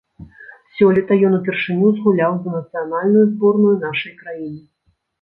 Сёлета 0.77 1.17
ён 1.29 1.33
упершыню 1.41 1.93
згуляў 1.99 2.33
за 2.41 2.51
нацыянальную 2.57 3.25
зборную 3.37 3.75
нашай 3.89 4.21
краіны. 4.27 4.61